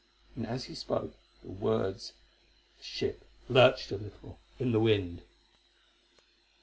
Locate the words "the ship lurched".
2.79-3.91